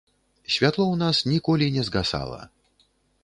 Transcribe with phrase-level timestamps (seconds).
[0.53, 2.39] Святло ў нас ніколі не згасала.